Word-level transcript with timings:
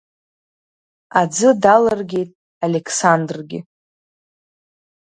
Аӡы 1.19 1.49
далыргеит 1.63 2.31
Алеқсандргьы. 2.63 3.59